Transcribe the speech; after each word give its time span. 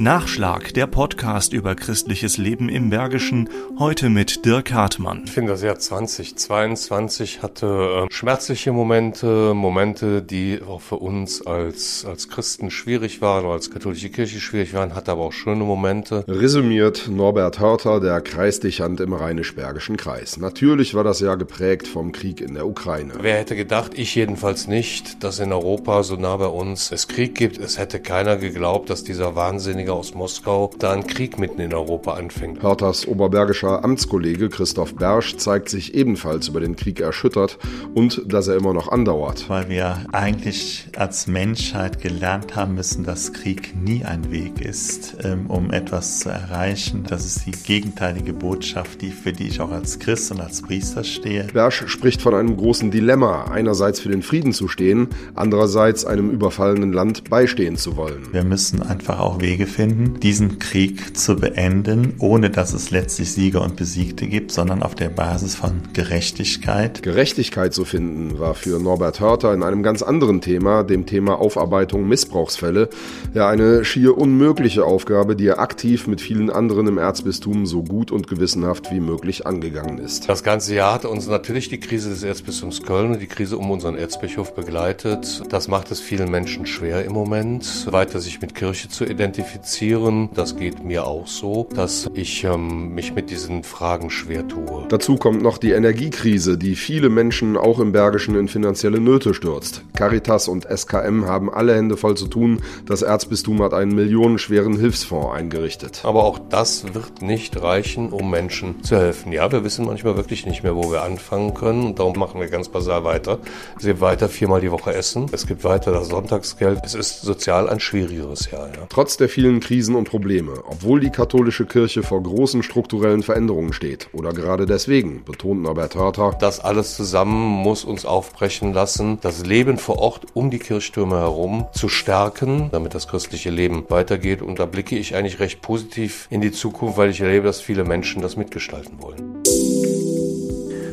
Nachschlag, 0.00 0.72
der 0.74 0.86
Podcast 0.86 1.52
über 1.52 1.74
christliches 1.74 2.38
Leben 2.38 2.68
im 2.68 2.88
Bergischen, 2.88 3.50
heute 3.80 4.10
mit 4.10 4.44
Dirk 4.44 4.72
Hartmann. 4.72 5.22
Ich 5.24 5.32
finde, 5.32 5.50
das 5.50 5.62
Jahr 5.62 5.76
2022 5.76 7.42
hatte 7.42 8.06
äh, 8.06 8.12
schmerzliche 8.14 8.70
Momente, 8.70 9.54
Momente, 9.54 10.22
die 10.22 10.60
auch 10.64 10.80
für 10.80 10.98
uns 10.98 11.44
als, 11.44 12.04
als 12.08 12.28
Christen 12.28 12.70
schwierig 12.70 13.20
waren 13.22 13.44
oder 13.44 13.54
als 13.54 13.72
katholische 13.72 14.08
Kirche 14.08 14.38
schwierig 14.38 14.72
waren, 14.72 14.94
hatte 14.94 15.10
aber 15.10 15.22
auch 15.22 15.32
schöne 15.32 15.64
Momente. 15.64 16.24
Resümiert 16.28 17.08
Norbert 17.08 17.58
Hörter, 17.58 17.98
der 17.98 18.20
Kreisdechant 18.20 19.00
im 19.00 19.12
Rheinisch-Bergischen 19.12 19.96
Kreis. 19.96 20.36
Natürlich 20.36 20.94
war 20.94 21.02
das 21.02 21.18
Jahr 21.18 21.36
geprägt 21.36 21.88
vom 21.88 22.12
Krieg 22.12 22.40
in 22.40 22.54
der 22.54 22.68
Ukraine. 22.68 23.14
Wer 23.20 23.38
hätte 23.38 23.56
gedacht, 23.56 23.98
ich 23.98 24.14
jedenfalls 24.14 24.68
nicht, 24.68 25.24
dass 25.24 25.40
in 25.40 25.52
Europa 25.52 26.04
so 26.04 26.14
nah 26.14 26.36
bei 26.36 26.46
uns 26.46 26.92
es 26.92 27.08
Krieg 27.08 27.34
gibt. 27.34 27.58
Es 27.58 27.78
hätte 27.78 27.98
keiner 27.98 28.36
geglaubt, 28.36 28.90
dass 28.90 29.02
dieser 29.02 29.34
wahnsinnige 29.34 29.87
Kollege 29.88 29.92
aus 29.92 30.14
Moskau 30.14 30.70
da 30.78 30.92
ein 30.92 31.06
Krieg 31.06 31.38
mitten 31.38 31.60
in 31.60 31.72
Europa 31.72 32.12
anfängt. 32.12 32.62
Hörters 32.62 33.08
oberbergischer 33.08 33.84
Amtskollege 33.84 34.50
Christoph 34.50 34.94
Bersch 34.94 35.36
zeigt 35.36 35.70
sich 35.70 35.94
ebenfalls 35.94 36.48
über 36.48 36.60
den 36.60 36.76
Krieg 36.76 37.00
erschüttert 37.00 37.58
und 37.94 38.22
dass 38.26 38.48
er 38.48 38.56
immer 38.56 38.74
noch 38.74 38.88
andauert. 38.92 39.48
Weil 39.48 39.70
wir 39.70 40.04
eigentlich 40.12 40.88
als 40.96 41.26
Menschheit 41.26 42.02
gelernt 42.02 42.54
haben 42.54 42.74
müssen, 42.74 43.04
dass 43.04 43.32
Krieg 43.32 43.74
nie 43.82 44.04
ein 44.04 44.30
Weg 44.30 44.60
ist, 44.60 45.16
ähm, 45.24 45.46
um 45.46 45.70
etwas 45.70 46.20
zu 46.20 46.28
erreichen. 46.28 47.04
Das 47.08 47.24
ist 47.24 47.46
die 47.46 47.52
gegenteilige 47.52 48.34
Botschaft, 48.34 49.00
die, 49.00 49.10
für 49.10 49.32
die 49.32 49.48
ich 49.48 49.60
auch 49.60 49.70
als 49.70 49.98
Christ 49.98 50.30
und 50.32 50.40
als 50.40 50.60
Priester 50.60 51.02
stehe. 51.02 51.44
Bersch 51.44 51.84
spricht 51.86 52.20
von 52.20 52.34
einem 52.34 52.56
großen 52.56 52.90
Dilemma, 52.90 53.44
einerseits 53.44 54.00
für 54.00 54.10
den 54.10 54.22
Frieden 54.22 54.52
zu 54.52 54.68
stehen, 54.68 55.08
andererseits 55.34 56.04
einem 56.04 56.30
überfallenen 56.30 56.92
Land 56.92 57.30
beistehen 57.30 57.76
zu 57.76 57.96
wollen. 57.96 58.32
Wir 58.32 58.44
müssen 58.44 58.82
einfach 58.82 59.18
auch 59.20 59.40
Wege 59.40 59.66
finden, 59.66 59.77
finden, 59.78 60.18
diesen 60.18 60.58
Krieg 60.58 61.16
zu 61.16 61.36
beenden, 61.36 62.14
ohne 62.18 62.50
dass 62.50 62.72
es 62.72 62.90
letztlich 62.90 63.30
Sieger 63.32 63.62
und 63.62 63.76
Besiegte 63.76 64.26
gibt, 64.26 64.50
sondern 64.50 64.82
auf 64.82 64.96
der 64.96 65.08
Basis 65.08 65.54
von 65.54 65.82
Gerechtigkeit. 65.92 67.04
Gerechtigkeit 67.04 67.72
zu 67.72 67.84
finden 67.84 68.40
war 68.40 68.54
für 68.54 68.80
Norbert 68.80 69.20
Hörter 69.20 69.54
in 69.54 69.62
einem 69.62 69.84
ganz 69.84 70.02
anderen 70.02 70.40
Thema, 70.40 70.82
dem 70.82 71.06
Thema 71.06 71.38
Aufarbeitung 71.38 72.08
Missbrauchsfälle, 72.08 72.88
ja 73.34 73.48
eine 73.48 73.84
schier 73.84 74.18
unmögliche 74.18 74.84
Aufgabe, 74.84 75.36
die 75.36 75.46
er 75.46 75.60
aktiv 75.60 76.08
mit 76.08 76.20
vielen 76.20 76.50
anderen 76.50 76.88
im 76.88 76.98
Erzbistum 76.98 77.64
so 77.64 77.84
gut 77.84 78.10
und 78.10 78.26
gewissenhaft 78.26 78.90
wie 78.90 78.98
möglich 78.98 79.46
angegangen 79.46 79.98
ist. 79.98 80.28
Das 80.28 80.42
ganze 80.42 80.74
Jahr 80.74 80.94
hat 80.94 81.04
uns 81.04 81.28
natürlich 81.28 81.68
die 81.68 81.78
Krise 81.78 82.08
des 82.10 82.24
Erzbistums 82.24 82.82
Köln 82.82 83.12
und 83.12 83.22
die 83.22 83.28
Krise 83.28 83.56
um 83.56 83.70
unseren 83.70 83.96
Erzbischof 83.96 84.56
begleitet. 84.56 85.44
Das 85.50 85.68
macht 85.68 85.92
es 85.92 86.00
vielen 86.00 86.32
Menschen 86.32 86.66
schwer 86.66 87.04
im 87.04 87.12
Moment, 87.12 87.86
weiter 87.92 88.18
sich 88.18 88.40
mit 88.40 88.56
Kirche 88.56 88.88
zu 88.88 89.04
identifizieren 89.04 89.67
kommunizieren. 89.68 90.30
Das 90.34 90.56
geht 90.56 90.84
mir 90.84 91.06
auch 91.06 91.26
so, 91.26 91.68
dass 91.74 92.10
ich 92.14 92.44
ähm, 92.44 92.94
mich 92.94 93.14
mit 93.14 93.30
diesen 93.30 93.62
Fragen 93.62 94.10
schwer 94.10 94.46
tue. 94.48 94.86
Dazu 94.88 95.16
kommt 95.16 95.42
noch 95.42 95.58
die 95.58 95.72
Energiekrise, 95.72 96.56
die 96.56 96.74
viele 96.74 97.08
Menschen 97.08 97.56
auch 97.56 97.78
im 97.78 97.92
Bergischen 97.92 98.34
in 98.36 98.48
finanzielle 98.48 99.00
Nöte 99.00 99.34
stürzt. 99.34 99.82
Caritas 99.94 100.48
und 100.48 100.64
SKM 100.64 101.26
haben 101.26 101.52
alle 101.52 101.74
Hände 101.74 101.96
voll 101.96 102.16
zu 102.16 102.28
tun. 102.28 102.62
Das 102.86 103.02
Erzbistum 103.02 103.62
hat 103.62 103.74
einen 103.74 103.94
millionenschweren 103.94 104.78
Hilfsfonds 104.78 105.34
eingerichtet. 105.34 106.00
Aber 106.04 106.24
auch 106.24 106.38
das 106.50 106.94
wird 106.94 107.20
nicht 107.20 107.60
reichen, 107.60 108.10
um 108.10 108.30
Menschen 108.30 108.82
zu 108.82 108.96
helfen. 108.96 109.32
Ja, 109.32 109.50
wir 109.52 109.64
wissen 109.64 109.84
manchmal 109.84 110.16
wirklich 110.16 110.46
nicht 110.46 110.62
mehr, 110.62 110.76
wo 110.76 110.90
wir 110.90 111.02
anfangen 111.02 111.54
können. 111.54 111.86
Und 111.86 111.98
darum 111.98 112.18
machen 112.18 112.40
wir 112.40 112.48
ganz 112.48 112.68
basal 112.68 113.04
weiter. 113.04 113.38
Es 113.76 113.84
gibt 113.84 114.00
weiter 114.00 114.28
viermal 114.28 114.60
die 114.60 114.70
Woche 114.70 114.94
Essen. 114.94 115.26
Es 115.32 115.46
gibt 115.46 115.64
weiter 115.64 115.92
das 115.92 116.08
Sonntagsgeld. 116.08 116.80
Es 116.84 116.94
ist 116.94 117.22
sozial 117.22 117.68
ein 117.68 117.80
schwierigeres 117.80 118.50
Jahr. 118.50 118.68
Ja. 118.68 118.86
Trotz 118.88 119.16
der 119.16 119.28
vielen 119.28 119.47
vielen 119.48 119.60
Krisen 119.60 119.94
und 119.94 120.04
Probleme, 120.04 120.62
obwohl 120.68 121.00
die 121.00 121.08
katholische 121.08 121.64
Kirche 121.64 122.02
vor 122.02 122.22
großen 122.22 122.62
strukturellen 122.62 123.22
Veränderungen 123.22 123.72
steht. 123.72 124.10
Oder 124.12 124.34
gerade 124.34 124.66
deswegen, 124.66 125.24
betont 125.24 125.62
Norbert 125.62 125.94
Hörter. 125.94 126.36
Das 126.38 126.60
alles 126.60 126.96
zusammen 126.96 127.62
muss 127.62 127.82
uns 127.84 128.04
aufbrechen 128.04 128.74
lassen, 128.74 129.18
das 129.22 129.46
Leben 129.46 129.78
vor 129.78 130.00
Ort 130.00 130.26
um 130.34 130.50
die 130.50 130.58
Kirchtürme 130.58 131.16
herum 131.16 131.66
zu 131.72 131.88
stärken, 131.88 132.68
damit 132.72 132.94
das 132.94 133.08
christliche 133.08 133.48
Leben 133.48 133.84
weitergeht. 133.88 134.42
Und 134.42 134.58
da 134.58 134.66
blicke 134.66 134.98
ich 134.98 135.16
eigentlich 135.16 135.40
recht 135.40 135.62
positiv 135.62 136.26
in 136.28 136.42
die 136.42 136.52
Zukunft, 136.52 136.98
weil 136.98 137.08
ich 137.08 137.22
erlebe, 137.22 137.46
dass 137.46 137.62
viele 137.62 137.84
Menschen 137.84 138.20
das 138.20 138.36
mitgestalten 138.36 139.00
wollen. 139.00 139.27